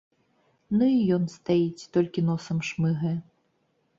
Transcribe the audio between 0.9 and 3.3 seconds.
і ён стаіць, толькі носам шмыгае.